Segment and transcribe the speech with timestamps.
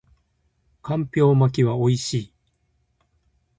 [0.03, 0.03] 干
[1.05, 2.33] 瓢巻きは美味しい